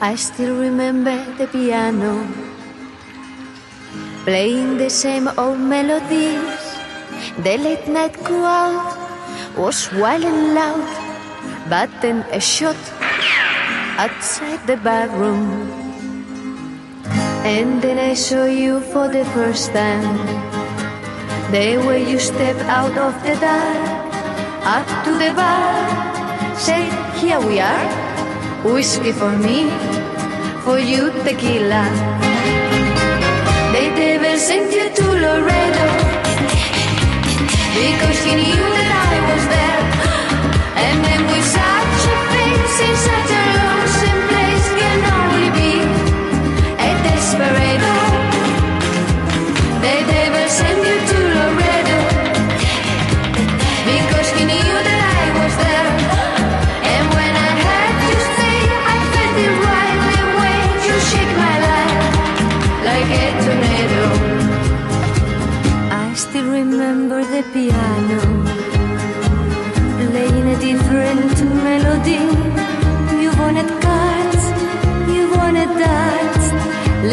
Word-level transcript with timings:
I 0.00 0.14
still 0.14 0.60
remember 0.60 1.16
the 1.40 1.48
piano 1.48 2.28
playing 4.28 4.76
the 4.76 4.90
same 4.90 5.24
old 5.38 5.58
melodies. 5.58 6.76
The 7.40 7.56
late 7.56 7.88
night 7.88 8.12
crowd 8.20 8.76
was 9.56 9.88
wild 9.96 10.24
and 10.24 10.52
loud, 10.52 10.84
but 11.72 11.88
then 12.02 12.28
a 12.28 12.40
shot 12.40 12.76
outside 13.96 14.60
the 14.66 14.76
barroom. 14.76 15.72
And 17.48 17.80
then 17.80 17.96
I 17.96 18.12
saw 18.12 18.44
you 18.44 18.80
for 18.92 19.08
the 19.08 19.24
first 19.32 19.72
time. 19.72 20.20
The 21.48 21.80
way 21.88 22.04
you 22.04 22.18
stepped 22.18 22.68
out 22.68 22.92
of 23.00 23.16
the 23.24 23.32
dark, 23.40 23.80
up 24.60 24.88
to 25.08 25.12
the 25.16 25.32
bar, 25.32 25.88
said, 26.58 26.92
Here 27.16 27.40
we 27.40 27.60
are, 27.60 28.05
whiskey 28.72 29.12
for 29.12 29.30
me, 29.38 29.70
for 30.64 30.78
you 30.78 31.10
tequila. 31.24 31.84
The 33.72 33.84
devil 33.94 34.36
sent 34.38 34.72
you 34.72 34.88
to 34.98 35.06
Laredo 35.24 35.86
because 37.78 38.18
he 38.24 38.34
knew 38.42 38.64
that 38.76 38.90
I 39.10 39.14
was 39.30 39.44
there. 39.54 39.82
And 40.84 40.96
then 41.04 41.22
with 41.30 41.46
such 41.58 42.00
a 42.14 42.18
face 42.32 42.78
in 42.88 42.94
such 43.08 43.30
a 43.40 43.44
lonesome 43.58 44.22
place 44.30 44.68
can 44.80 45.00
only 45.18 45.48
be 45.58 45.72
a 46.88 46.90
desperado. 47.04 47.94
The 49.84 49.96
devil 50.12 50.46
sent 50.48 50.80
you 50.88 51.05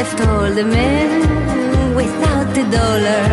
left 0.04 0.22
all 0.28 0.52
the 0.59 0.66
men 0.66 1.09
without 1.96 2.58
a 2.64 2.66
dollar. 2.78 3.26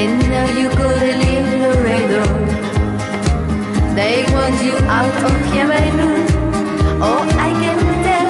And 0.00 0.12
now 0.34 0.46
you 0.58 0.68
go 0.82 0.88
to 1.02 1.10
Laredo. 1.22 2.24
They 3.98 4.16
want 4.34 4.56
you 4.66 4.76
out 4.98 5.18
of 5.28 5.34
noon. 5.98 6.26
Oh, 7.08 7.22
I 7.46 7.50
can 7.60 7.78
tell 8.06 8.28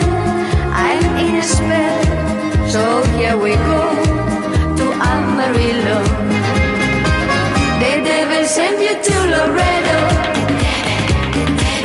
I'm 0.87 1.05
in 1.25 1.34
a 1.37 1.44
spell. 1.55 1.98
So 2.75 2.83
here 3.17 3.37
we 3.44 3.53
go 3.70 3.83
to 4.78 4.87
Amarillo. 5.12 6.00
The 7.83 7.92
devil 8.09 8.44
sent 8.56 8.78
you 8.87 8.94
to 9.09 9.17
Laredo 9.34 10.00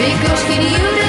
because 0.01 0.41
he 0.49 0.57
knew 0.65 1.00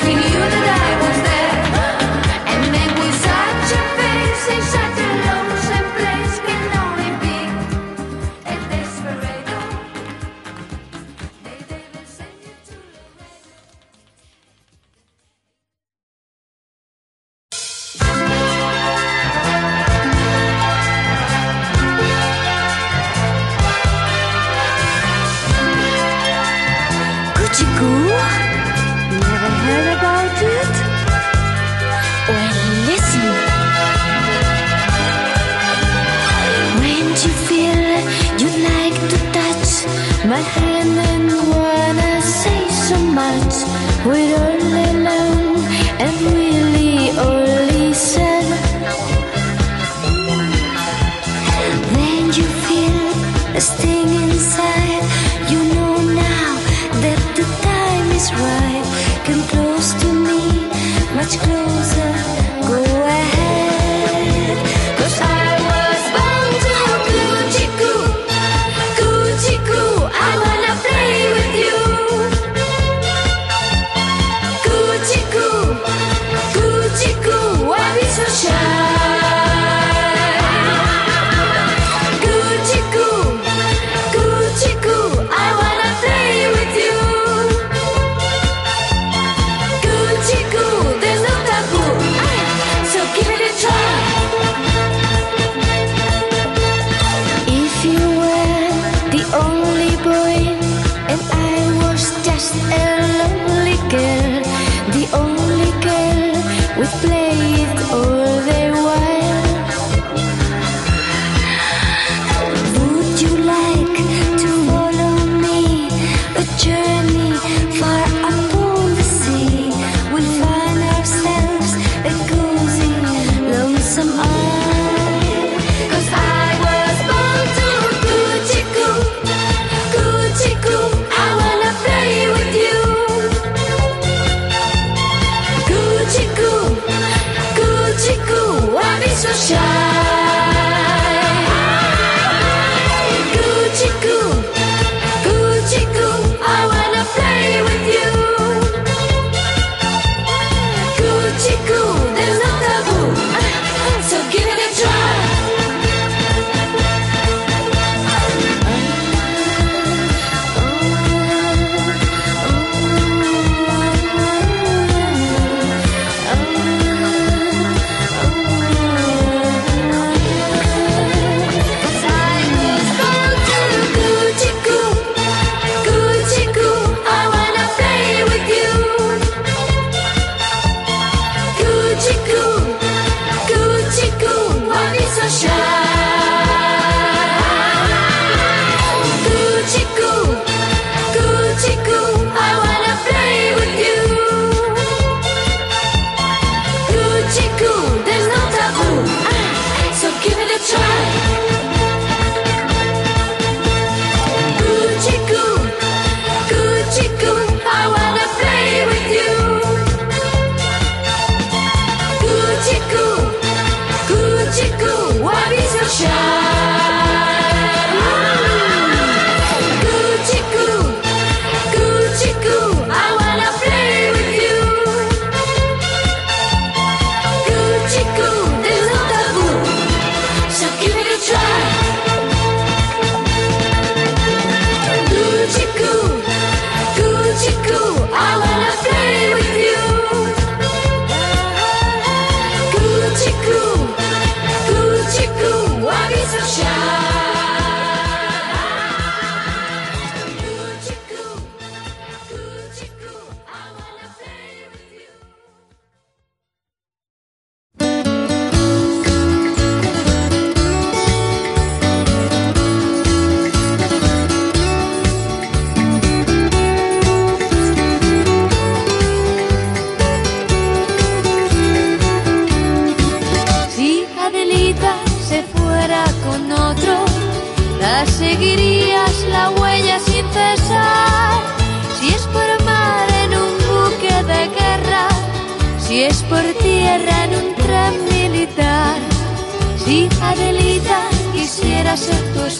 because 0.00 0.23
Well, 32.26 32.56
listen. 32.86 33.20
When 36.80 37.06
you 37.22 37.32
feel 37.48 37.84
you 38.40 38.48
like 38.64 38.96
to 39.12 39.18
touch 39.36 39.70
my 40.24 40.40
hand 40.40 40.98
and 41.10 41.28
wanna 41.52 42.22
say 42.22 42.62
so 42.88 42.96
much, 43.20 43.54
all 44.06 44.74
and 44.88 45.33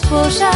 esposa. 0.05 0.51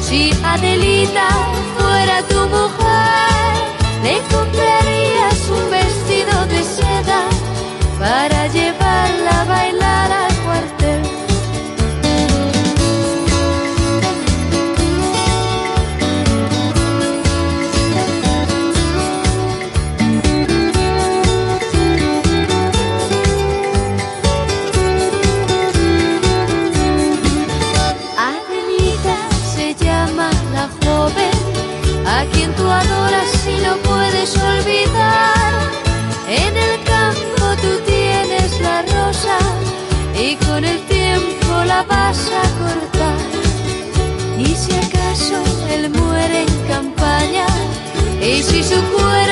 Si 0.00 0.30
Adelita 0.44 1.28
fuera 1.76 2.22
tu 2.28 2.40
mujer, 2.54 3.54
le 4.02 4.14
compré 4.30 4.83
Cho 48.68 49.23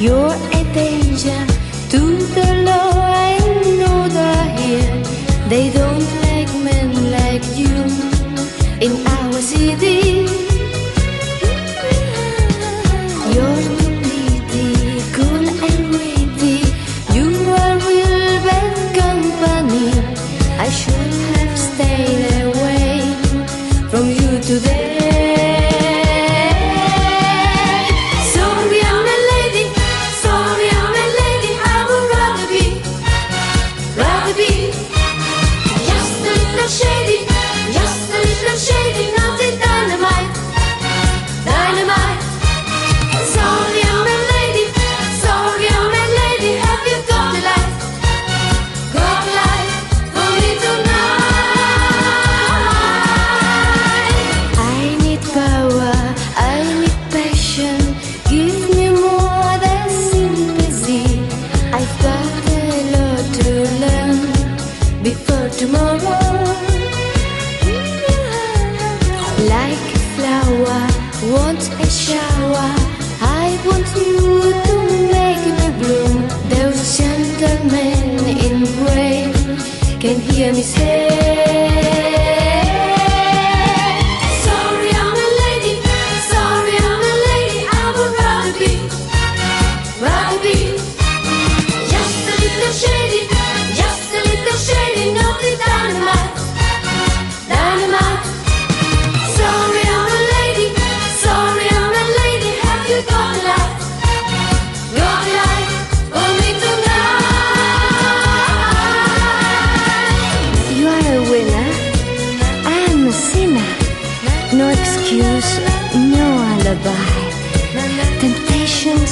You're 0.00 0.32
a 0.32 0.64
danger 0.72 1.46
to 1.90 2.00
the 2.34 2.62
law. 2.64 2.92
I 2.96 3.36
know 3.78 4.08
they're 4.08 4.56
here. 4.56 5.02
They 5.50 5.70
don't 5.70 6.08
like 6.22 6.48
men 6.64 7.10
like 7.10 7.44
you 7.54 7.74
in 8.80 9.09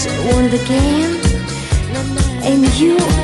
won 0.07 0.49
the 0.49 0.63
game, 0.69 1.17
and 2.45 2.65
you 2.79 3.18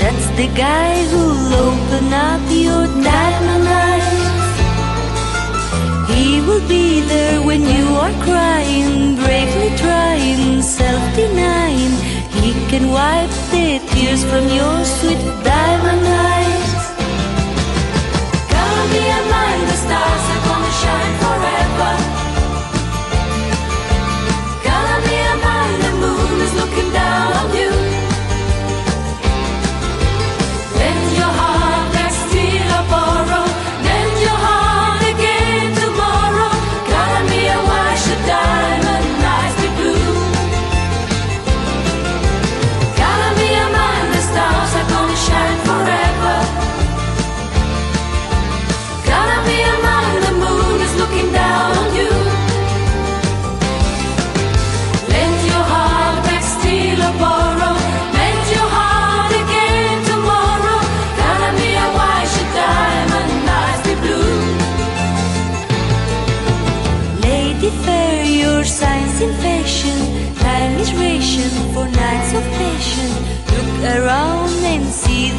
That's 0.00 0.28
the 0.36 0.48
guy 0.56 1.04
who'll 1.10 1.54
open 1.54 2.12
up 2.12 2.42
your 2.50 2.86
diamond 3.02 3.66
eyes. 3.68 4.38
He 6.10 6.40
will 6.40 6.66
be 6.66 7.00
there 7.00 7.42
when 7.42 7.62
you 7.62 7.84
are 8.02 8.14
crying, 8.22 9.16
bravely 9.16 9.70
trying, 9.76 10.62
self-denying. 10.62 11.94
He 12.40 12.52
can 12.70 12.90
wipe 12.90 13.30
the 13.50 13.80
tears 13.90 14.24
from 14.24 14.48
your 14.48 14.84
sweet 14.84 15.22
diamond 15.44 16.06
eyes. 16.06 16.74
Come 18.52 18.90
be 18.90 19.04
a 19.18 19.20
the 19.70 19.76
stars 19.84 20.24
are 20.34 20.42
gonna 20.48 20.72
shine 20.82 21.14
forever. 21.22 22.07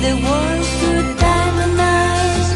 the 0.01 0.15
world 0.15 0.65
through 0.79 1.03
diamond 1.19 1.79
eyes. 1.79 2.49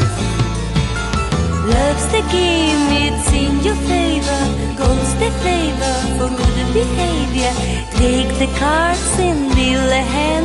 Love's 1.72 2.06
the 2.14 2.22
game, 2.32 2.84
it's 3.04 3.28
in 3.32 3.54
your 3.62 3.78
favor. 3.90 4.42
Goes 4.80 5.10
the 5.22 5.30
favor 5.44 5.94
for 6.16 6.28
good 6.40 6.58
behavior. 6.72 7.52
Take 8.00 8.30
the 8.38 8.50
cards 8.58 9.18
in 9.18 9.48
the 9.90 10.02
hand. 10.14 10.43